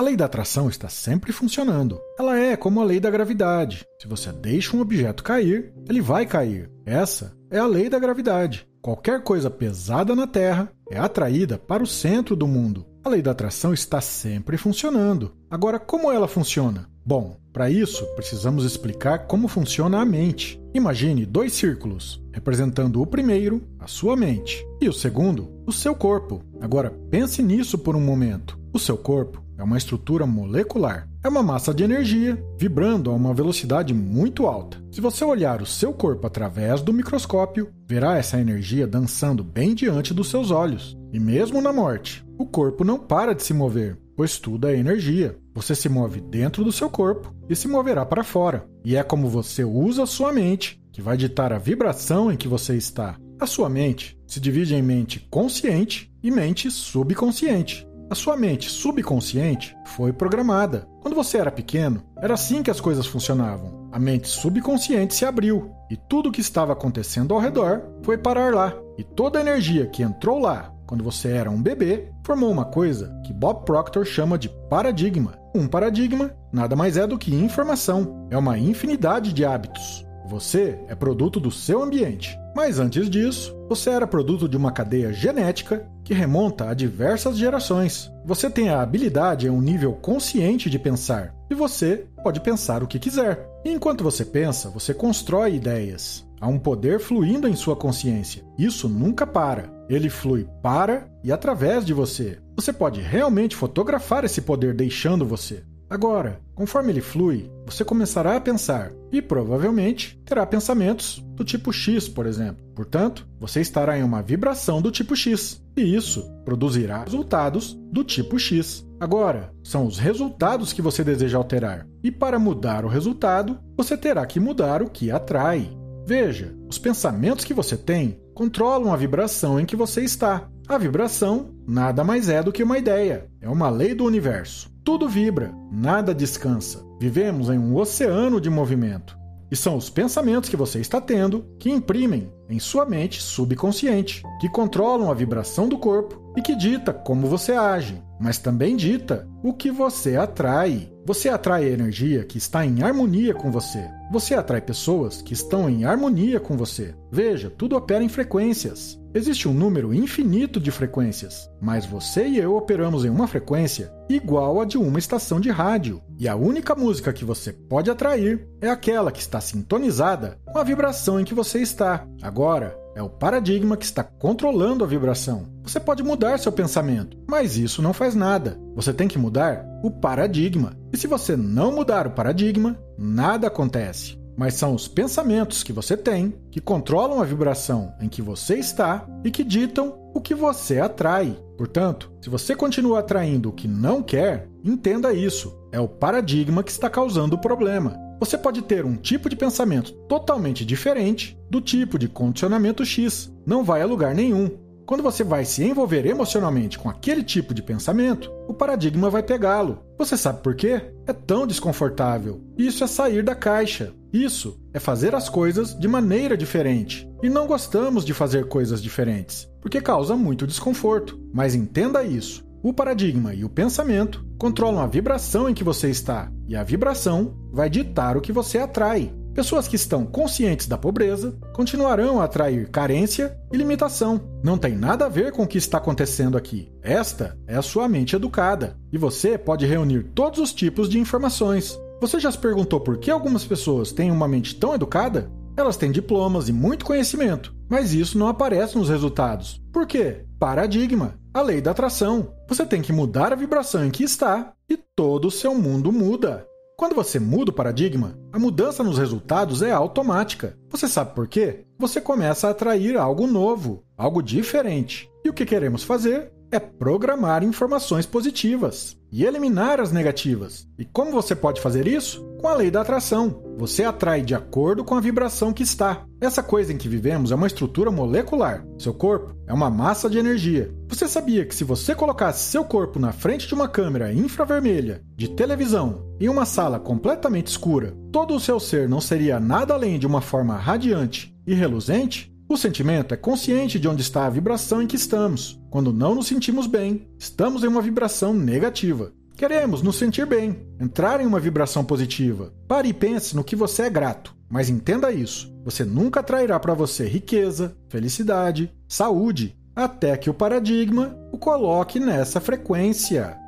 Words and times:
A 0.00 0.02
lei 0.02 0.16
da 0.16 0.24
atração 0.24 0.66
está 0.66 0.88
sempre 0.88 1.30
funcionando. 1.30 2.00
Ela 2.18 2.38
é 2.38 2.56
como 2.56 2.80
a 2.80 2.84
lei 2.84 2.98
da 2.98 3.10
gravidade. 3.10 3.84
Se 4.00 4.08
você 4.08 4.32
deixa 4.32 4.74
um 4.74 4.80
objeto 4.80 5.22
cair, 5.22 5.74
ele 5.86 6.00
vai 6.00 6.24
cair. 6.24 6.70
Essa 6.86 7.36
é 7.50 7.58
a 7.58 7.66
lei 7.66 7.90
da 7.90 7.98
gravidade. 7.98 8.66
Qualquer 8.80 9.22
coisa 9.22 9.50
pesada 9.50 10.16
na 10.16 10.26
Terra 10.26 10.72
é 10.90 10.98
atraída 10.98 11.58
para 11.58 11.82
o 11.82 11.86
centro 11.86 12.34
do 12.34 12.48
mundo. 12.48 12.86
A 13.04 13.10
lei 13.10 13.20
da 13.20 13.32
atração 13.32 13.74
está 13.74 14.00
sempre 14.00 14.56
funcionando. 14.56 15.34
Agora, 15.50 15.78
como 15.78 16.10
ela 16.10 16.26
funciona? 16.26 16.88
Bom, 17.04 17.36
para 17.52 17.68
isso 17.68 18.06
precisamos 18.16 18.64
explicar 18.64 19.26
como 19.26 19.48
funciona 19.48 20.00
a 20.00 20.04
mente. 20.06 20.58
Imagine 20.72 21.26
dois 21.26 21.52
círculos, 21.52 22.24
representando 22.32 23.02
o 23.02 23.06
primeiro, 23.06 23.62
a 23.78 23.86
sua 23.86 24.16
mente, 24.16 24.66
e 24.80 24.88
o 24.88 24.94
segundo, 24.94 25.52
o 25.66 25.72
seu 25.72 25.94
corpo. 25.94 26.42
Agora 26.58 26.90
pense 27.10 27.42
nisso 27.42 27.76
por 27.76 27.94
um 27.94 28.00
momento. 28.00 28.58
O 28.72 28.78
seu 28.78 28.96
corpo 28.96 29.42
é 29.60 29.62
uma 29.62 29.76
estrutura 29.76 30.26
molecular. 30.26 31.06
É 31.22 31.28
uma 31.28 31.42
massa 31.42 31.74
de 31.74 31.84
energia 31.84 32.42
vibrando 32.58 33.10
a 33.10 33.14
uma 33.14 33.34
velocidade 33.34 33.92
muito 33.92 34.46
alta. 34.46 34.82
Se 34.90 35.02
você 35.02 35.22
olhar 35.22 35.60
o 35.60 35.66
seu 35.66 35.92
corpo 35.92 36.26
através 36.26 36.80
do 36.80 36.94
microscópio, 36.94 37.70
verá 37.86 38.16
essa 38.16 38.40
energia 38.40 38.86
dançando 38.86 39.44
bem 39.44 39.74
diante 39.74 40.14
dos 40.14 40.28
seus 40.28 40.50
olhos. 40.50 40.96
E 41.12 41.20
mesmo 41.20 41.60
na 41.60 41.72
morte, 41.72 42.24
o 42.38 42.46
corpo 42.46 42.84
não 42.84 42.98
para 42.98 43.34
de 43.34 43.42
se 43.42 43.52
mover, 43.52 43.98
pois 44.16 44.38
tudo 44.38 44.66
é 44.66 44.76
energia. 44.76 45.36
Você 45.54 45.74
se 45.74 45.90
move 45.90 46.22
dentro 46.22 46.64
do 46.64 46.72
seu 46.72 46.88
corpo 46.88 47.34
e 47.48 47.54
se 47.54 47.68
moverá 47.68 48.06
para 48.06 48.24
fora. 48.24 48.66
E 48.82 48.96
é 48.96 49.02
como 49.02 49.28
você 49.28 49.62
usa 49.62 50.04
a 50.04 50.06
sua 50.06 50.32
mente 50.32 50.80
que 50.90 51.02
vai 51.02 51.18
ditar 51.18 51.52
a 51.52 51.58
vibração 51.58 52.32
em 52.32 52.36
que 52.36 52.48
você 52.48 52.76
está. 52.76 53.18
A 53.38 53.46
sua 53.46 53.68
mente 53.68 54.18
se 54.26 54.40
divide 54.40 54.74
em 54.74 54.82
mente 54.82 55.26
consciente 55.30 56.10
e 56.22 56.30
mente 56.30 56.70
subconsciente. 56.70 57.86
A 58.10 58.14
sua 58.16 58.36
mente 58.36 58.68
subconsciente 58.68 59.76
foi 59.84 60.12
programada. 60.12 60.84
Quando 61.00 61.14
você 61.14 61.38
era 61.38 61.48
pequeno, 61.48 62.02
era 62.16 62.34
assim 62.34 62.60
que 62.60 62.70
as 62.70 62.80
coisas 62.80 63.06
funcionavam. 63.06 63.88
A 63.92 64.00
mente 64.00 64.26
subconsciente 64.26 65.14
se 65.14 65.24
abriu 65.24 65.70
e 65.88 65.96
tudo 65.96 66.28
o 66.28 66.32
que 66.32 66.40
estava 66.40 66.72
acontecendo 66.72 67.32
ao 67.32 67.38
redor 67.38 67.82
foi 68.02 68.18
parar 68.18 68.52
lá. 68.52 68.74
E 68.98 69.04
toda 69.04 69.38
a 69.38 69.42
energia 69.42 69.86
que 69.86 70.02
entrou 70.02 70.40
lá 70.40 70.74
quando 70.88 71.04
você 71.04 71.28
era 71.28 71.48
um 71.48 71.62
bebê 71.62 72.10
formou 72.24 72.50
uma 72.50 72.64
coisa 72.64 73.16
que 73.24 73.32
Bob 73.32 73.64
Proctor 73.64 74.04
chama 74.04 74.36
de 74.36 74.48
paradigma. 74.68 75.38
Um 75.54 75.68
paradigma 75.68 76.34
nada 76.52 76.74
mais 76.74 76.96
é 76.96 77.06
do 77.06 77.16
que 77.16 77.32
informação, 77.32 78.26
é 78.28 78.36
uma 78.36 78.58
infinidade 78.58 79.32
de 79.32 79.44
hábitos. 79.44 80.04
Você 80.30 80.78
é 80.86 80.94
produto 80.94 81.40
do 81.40 81.50
seu 81.50 81.82
ambiente. 81.82 82.38
Mas 82.54 82.78
antes 82.78 83.10
disso, 83.10 83.52
você 83.68 83.90
era 83.90 84.06
produto 84.06 84.48
de 84.48 84.56
uma 84.56 84.70
cadeia 84.70 85.12
genética 85.12 85.84
que 86.04 86.14
remonta 86.14 86.68
a 86.68 86.74
diversas 86.74 87.36
gerações. 87.36 88.08
Você 88.24 88.48
tem 88.48 88.68
a 88.68 88.80
habilidade 88.80 89.48
em 89.48 89.50
um 89.50 89.60
nível 89.60 89.92
consciente 89.92 90.70
de 90.70 90.78
pensar, 90.78 91.34
e 91.50 91.54
você 91.54 92.06
pode 92.22 92.38
pensar 92.38 92.80
o 92.80 92.86
que 92.86 93.00
quiser. 93.00 93.44
E 93.64 93.72
enquanto 93.72 94.04
você 94.04 94.24
pensa, 94.24 94.70
você 94.70 94.94
constrói 94.94 95.56
ideias. 95.56 96.24
Há 96.40 96.46
um 96.46 96.60
poder 96.60 97.00
fluindo 97.00 97.48
em 97.48 97.56
sua 97.56 97.74
consciência. 97.74 98.44
Isso 98.56 98.88
nunca 98.88 99.26
para. 99.26 99.68
Ele 99.88 100.08
flui 100.08 100.46
para 100.62 101.08
e 101.24 101.32
através 101.32 101.84
de 101.84 101.92
você. 101.92 102.38
Você 102.54 102.72
pode 102.72 103.00
realmente 103.00 103.56
fotografar 103.56 104.24
esse 104.24 104.40
poder 104.40 104.74
deixando 104.74 105.26
você. 105.26 105.64
Agora, 105.90 106.40
conforme 106.54 106.92
ele 106.92 107.00
flui, 107.00 107.50
você 107.66 107.84
começará 107.84 108.36
a 108.36 108.40
pensar 108.40 108.92
e 109.10 109.20
provavelmente 109.20 110.16
terá 110.24 110.46
pensamentos 110.46 111.20
do 111.34 111.42
tipo 111.42 111.72
X, 111.72 112.08
por 112.08 112.26
exemplo. 112.26 112.64
Portanto, 112.76 113.26
você 113.40 113.60
estará 113.60 113.98
em 113.98 114.04
uma 114.04 114.22
vibração 114.22 114.80
do 114.80 114.92
tipo 114.92 115.16
X 115.16 115.60
e 115.76 115.96
isso 115.96 116.30
produzirá 116.44 117.02
resultados 117.02 117.76
do 117.90 118.04
tipo 118.04 118.38
X. 118.38 118.86
Agora, 119.00 119.52
são 119.64 119.84
os 119.84 119.98
resultados 119.98 120.72
que 120.72 120.80
você 120.80 121.02
deseja 121.02 121.38
alterar. 121.38 121.88
E 122.04 122.12
para 122.12 122.38
mudar 122.38 122.84
o 122.84 122.88
resultado, 122.88 123.58
você 123.76 123.96
terá 123.96 124.24
que 124.26 124.38
mudar 124.38 124.82
o 124.82 124.90
que 124.90 125.10
atrai. 125.10 125.76
Veja, 126.06 126.54
os 126.68 126.78
pensamentos 126.78 127.44
que 127.44 127.54
você 127.54 127.76
tem 127.76 128.20
controlam 128.32 128.92
a 128.92 128.96
vibração 128.96 129.58
em 129.58 129.66
que 129.66 129.74
você 129.74 130.02
está. 130.02 130.48
A 130.68 130.78
vibração 130.78 131.50
nada 131.66 132.04
mais 132.04 132.28
é 132.28 132.42
do 132.42 132.52
que 132.52 132.62
uma 132.62 132.78
ideia, 132.78 133.26
é 133.40 133.48
uma 133.48 133.68
lei 133.68 133.92
do 133.92 134.04
universo. 134.04 134.69
Tudo 134.82 135.08
vibra, 135.08 135.54
nada 135.70 136.14
descansa. 136.14 136.82
Vivemos 136.98 137.50
em 137.50 137.58
um 137.58 137.76
oceano 137.76 138.40
de 138.40 138.48
movimento. 138.48 139.18
E 139.50 139.56
são 139.56 139.76
os 139.76 139.90
pensamentos 139.90 140.48
que 140.48 140.56
você 140.56 140.78
está 140.78 141.00
tendo 141.00 141.44
que 141.58 141.70
imprimem 141.70 142.32
em 142.48 142.58
sua 142.60 142.86
mente 142.86 143.20
subconsciente, 143.20 144.22
que 144.40 144.48
controlam 144.48 145.10
a 145.10 145.14
vibração 145.14 145.68
do 145.68 145.76
corpo 145.76 146.32
e 146.36 146.40
que 146.40 146.54
dita 146.54 146.92
como 146.92 147.26
você 147.26 147.52
age, 147.52 148.00
mas 148.20 148.38
também 148.38 148.76
dita 148.76 149.28
o 149.42 149.52
que 149.52 149.70
você 149.70 150.16
atrai. 150.16 150.90
Você 151.04 151.28
atrai 151.28 151.64
a 151.64 151.70
energia 151.70 152.24
que 152.24 152.38
está 152.38 152.64
em 152.64 152.82
harmonia 152.82 153.34
com 153.34 153.50
você. 153.50 153.90
Você 154.12 154.34
atrai 154.34 154.60
pessoas 154.60 155.20
que 155.20 155.34
estão 155.34 155.68
em 155.68 155.84
harmonia 155.84 156.38
com 156.38 156.56
você. 156.56 156.94
Veja, 157.10 157.50
tudo 157.50 157.76
opera 157.76 158.04
em 158.04 158.08
frequências. 158.08 158.99
Existe 159.12 159.48
um 159.48 159.52
número 159.52 159.92
infinito 159.92 160.60
de 160.60 160.70
frequências, 160.70 161.50
mas 161.60 161.84
você 161.84 162.28
e 162.28 162.38
eu 162.38 162.54
operamos 162.54 163.04
em 163.04 163.10
uma 163.10 163.26
frequência 163.26 163.92
igual 164.08 164.60
a 164.60 164.64
de 164.64 164.78
uma 164.78 165.00
estação 165.00 165.40
de 165.40 165.50
rádio. 165.50 166.00
E 166.16 166.28
a 166.28 166.36
única 166.36 166.76
música 166.76 167.12
que 167.12 167.24
você 167.24 167.52
pode 167.52 167.90
atrair 167.90 168.46
é 168.60 168.70
aquela 168.70 169.10
que 169.10 169.20
está 169.20 169.40
sintonizada 169.40 170.38
com 170.44 170.58
a 170.58 170.62
vibração 170.62 171.18
em 171.18 171.24
que 171.24 171.34
você 171.34 171.58
está. 171.60 172.06
Agora, 172.22 172.78
é 172.94 173.02
o 173.02 173.10
paradigma 173.10 173.76
que 173.76 173.84
está 173.84 174.04
controlando 174.04 174.84
a 174.84 174.86
vibração. 174.86 175.46
Você 175.64 175.80
pode 175.80 176.04
mudar 176.04 176.38
seu 176.38 176.52
pensamento, 176.52 177.18
mas 177.28 177.56
isso 177.56 177.82
não 177.82 177.92
faz 177.92 178.14
nada. 178.14 178.60
Você 178.76 178.92
tem 178.92 179.08
que 179.08 179.18
mudar 179.18 179.64
o 179.82 179.90
paradigma. 179.90 180.76
E 180.92 180.96
se 180.96 181.08
você 181.08 181.36
não 181.36 181.72
mudar 181.72 182.06
o 182.06 182.12
paradigma, 182.12 182.78
nada 182.96 183.48
acontece 183.48 184.19
mas 184.36 184.54
são 184.54 184.74
os 184.74 184.88
pensamentos 184.88 185.62
que 185.62 185.72
você 185.72 185.96
tem 185.96 186.34
que 186.50 186.60
controlam 186.60 187.20
a 187.20 187.24
vibração 187.24 187.92
em 188.00 188.08
que 188.08 188.22
você 188.22 188.56
está 188.56 189.06
e 189.24 189.30
que 189.30 189.44
ditam 189.44 189.98
o 190.14 190.20
que 190.20 190.34
você 190.34 190.78
atrai. 190.78 191.36
Portanto, 191.56 192.10
se 192.20 192.30
você 192.30 192.54
continua 192.54 193.00
atraindo 193.00 193.50
o 193.50 193.52
que 193.52 193.68
não 193.68 194.02
quer, 194.02 194.48
entenda 194.64 195.12
isso. 195.12 195.56
É 195.72 195.78
o 195.78 195.88
paradigma 195.88 196.62
que 196.62 196.70
está 196.70 196.88
causando 196.88 197.36
o 197.36 197.40
problema. 197.40 197.96
Você 198.18 198.36
pode 198.36 198.62
ter 198.62 198.84
um 198.84 198.96
tipo 198.96 199.28
de 199.28 199.36
pensamento 199.36 199.92
totalmente 200.08 200.64
diferente 200.64 201.38
do 201.48 201.60
tipo 201.60 201.98
de 201.98 202.08
condicionamento 202.08 202.84
X. 202.84 203.32
Não 203.46 203.64
vai 203.64 203.82
a 203.82 203.86
lugar 203.86 204.14
nenhum. 204.14 204.50
Quando 204.84 205.02
você 205.02 205.22
vai 205.22 205.44
se 205.44 205.64
envolver 205.64 206.04
emocionalmente 206.04 206.76
com 206.76 206.90
aquele 206.90 207.22
tipo 207.22 207.54
de 207.54 207.62
pensamento, 207.62 208.30
o 208.48 208.52
paradigma 208.52 209.08
vai 209.08 209.22
pegá-lo. 209.22 209.78
Você 209.96 210.16
sabe 210.16 210.42
por 210.42 210.56
quê? 210.56 210.82
É 211.06 211.12
tão 211.12 211.46
desconfortável. 211.46 212.42
Isso 212.58 212.82
é 212.82 212.86
sair 212.88 213.22
da 213.22 213.34
caixa. 213.34 213.92
Isso 214.12 214.60
é 214.72 214.80
fazer 214.80 215.14
as 215.14 215.28
coisas 215.28 215.78
de 215.78 215.86
maneira 215.86 216.36
diferente. 216.36 217.08
E 217.22 217.28
não 217.28 217.46
gostamos 217.46 218.04
de 218.04 218.12
fazer 218.12 218.48
coisas 218.48 218.82
diferentes, 218.82 219.48
porque 219.60 219.80
causa 219.80 220.16
muito 220.16 220.46
desconforto. 220.46 221.20
Mas 221.32 221.54
entenda 221.54 222.02
isso. 222.02 222.44
O 222.62 222.72
paradigma 222.72 223.34
e 223.34 223.44
o 223.44 223.48
pensamento 223.48 224.24
controlam 224.38 224.82
a 224.82 224.86
vibração 224.86 225.48
em 225.48 225.54
que 225.54 225.64
você 225.64 225.88
está, 225.88 226.30
e 226.46 226.54
a 226.54 226.62
vibração 226.62 227.34
vai 227.52 227.70
ditar 227.70 228.16
o 228.16 228.20
que 228.20 228.32
você 228.32 228.58
atrai. 228.58 229.14
Pessoas 229.32 229.68
que 229.68 229.76
estão 229.76 230.04
conscientes 230.04 230.66
da 230.66 230.76
pobreza 230.76 231.38
continuarão 231.54 232.20
a 232.20 232.24
atrair 232.24 232.68
carência 232.68 233.38
e 233.52 233.56
limitação. 233.56 234.20
Não 234.42 234.58
tem 234.58 234.76
nada 234.76 235.06
a 235.06 235.08
ver 235.08 235.32
com 235.32 235.44
o 235.44 235.46
que 235.46 235.56
está 235.56 235.78
acontecendo 235.78 236.36
aqui. 236.36 236.70
Esta 236.82 237.38
é 237.46 237.56
a 237.56 237.62
sua 237.62 237.88
mente 237.88 238.16
educada 238.16 238.76
e 238.92 238.98
você 238.98 239.38
pode 239.38 239.64
reunir 239.64 240.10
todos 240.14 240.40
os 240.40 240.52
tipos 240.52 240.88
de 240.88 240.98
informações. 240.98 241.78
Você 242.00 242.18
já 242.18 242.32
se 242.32 242.38
perguntou 242.38 242.80
por 242.80 242.96
que 242.96 243.10
algumas 243.10 243.44
pessoas 243.44 243.92
têm 243.92 244.10
uma 244.10 244.26
mente 244.26 244.54
tão 244.56 244.74
educada? 244.74 245.30
Elas 245.54 245.76
têm 245.76 245.92
diplomas 245.92 246.48
e 246.48 246.52
muito 246.52 246.84
conhecimento, 246.84 247.54
mas 247.68 247.92
isso 247.92 248.16
não 248.16 248.26
aparece 248.26 248.78
nos 248.78 248.88
resultados. 248.88 249.60
Por 249.70 249.86
quê? 249.86 250.24
Paradigma, 250.38 251.18
a 251.34 251.42
lei 251.42 251.60
da 251.60 251.72
atração. 251.72 252.32
Você 252.48 252.64
tem 252.64 252.80
que 252.80 252.92
mudar 252.92 253.34
a 253.34 253.36
vibração 253.36 253.84
em 253.84 253.90
que 253.90 254.02
está 254.02 254.54
e 254.66 254.78
todo 254.78 255.28
o 255.28 255.30
seu 255.30 255.54
mundo 255.54 255.92
muda. 255.92 256.46
Quando 256.74 256.94
você 256.94 257.20
muda 257.20 257.50
o 257.50 257.54
paradigma, 257.54 258.18
a 258.32 258.38
mudança 258.38 258.82
nos 258.82 258.96
resultados 258.96 259.60
é 259.60 259.70
automática. 259.70 260.56
Você 260.70 260.88
sabe 260.88 261.14
por 261.14 261.28
quê? 261.28 261.66
Você 261.78 262.00
começa 262.00 262.48
a 262.48 262.52
atrair 262.52 262.96
algo 262.96 263.26
novo, 263.26 263.84
algo 263.98 264.22
diferente. 264.22 265.06
E 265.22 265.28
o 265.28 265.34
que 265.34 265.44
queremos 265.44 265.84
fazer 265.84 266.32
é 266.50 266.58
programar 266.58 267.44
informações 267.44 268.06
positivas 268.06 268.96
e 269.12 269.24
eliminar 269.24 269.80
as 269.80 269.92
negativas. 269.92 270.66
E 270.78 270.84
como 270.84 271.10
você 271.10 271.34
pode 271.34 271.60
fazer 271.60 271.86
isso? 271.86 272.24
Com 272.40 272.48
a 272.48 272.54
lei 272.54 272.70
da 272.70 272.80
atração. 272.80 273.42
Você 273.56 273.84
atrai 273.84 274.22
de 274.22 274.34
acordo 274.34 274.84
com 274.84 274.94
a 274.94 275.00
vibração 275.00 275.52
que 275.52 275.62
está. 275.62 276.04
Essa 276.20 276.42
coisa 276.42 276.72
em 276.72 276.78
que 276.78 276.88
vivemos 276.88 277.30
é 277.30 277.34
uma 277.34 277.46
estrutura 277.46 277.90
molecular. 277.90 278.64
Seu 278.78 278.94
corpo 278.94 279.34
é 279.46 279.52
uma 279.52 279.68
massa 279.68 280.08
de 280.08 280.18
energia. 280.18 280.74
Você 280.88 281.06
sabia 281.06 281.44
que 281.44 281.54
se 281.54 281.64
você 281.64 281.94
colocasse 281.94 282.50
seu 282.50 282.64
corpo 282.64 282.98
na 282.98 283.12
frente 283.12 283.46
de 283.46 283.54
uma 283.54 283.68
câmera 283.68 284.12
infravermelha, 284.12 285.02
de 285.14 285.28
televisão, 285.28 286.06
em 286.18 286.28
uma 286.28 286.46
sala 286.46 286.80
completamente 286.80 287.48
escura, 287.48 287.94
todo 288.10 288.34
o 288.34 288.40
seu 288.40 288.58
ser 288.58 288.88
não 288.88 289.00
seria 289.00 289.38
nada 289.38 289.74
além 289.74 289.98
de 289.98 290.06
uma 290.06 290.20
forma 290.20 290.56
radiante 290.56 291.34
e 291.46 291.54
reluzente? 291.54 292.29
O 292.50 292.56
sentimento 292.56 293.14
é 293.14 293.16
consciente 293.16 293.78
de 293.78 293.86
onde 293.86 294.02
está 294.02 294.26
a 294.26 294.28
vibração 294.28 294.82
em 294.82 294.86
que 294.88 294.96
estamos. 294.96 295.56
Quando 295.70 295.92
não 295.92 296.16
nos 296.16 296.26
sentimos 296.26 296.66
bem, 296.66 297.06
estamos 297.16 297.62
em 297.62 297.68
uma 297.68 297.80
vibração 297.80 298.34
negativa. 298.34 299.12
Queremos 299.36 299.82
nos 299.82 299.94
sentir 299.94 300.26
bem, 300.26 300.66
entrar 300.80 301.20
em 301.20 301.26
uma 301.26 301.38
vibração 301.38 301.84
positiva. 301.84 302.52
Pare 302.66 302.88
e 302.88 302.92
pense 302.92 303.36
no 303.36 303.44
que 303.44 303.54
você 303.54 303.82
é 303.82 303.88
grato. 303.88 304.34
Mas 304.50 304.68
entenda 304.68 305.12
isso: 305.12 305.54
você 305.64 305.84
nunca 305.84 306.18
atrairá 306.18 306.58
para 306.58 306.74
você 306.74 307.06
riqueza, 307.06 307.76
felicidade, 307.88 308.74
saúde, 308.88 309.56
até 309.72 310.16
que 310.16 310.28
o 310.28 310.34
paradigma 310.34 311.16
o 311.30 311.38
coloque 311.38 312.00
nessa 312.00 312.40
frequência. 312.40 313.38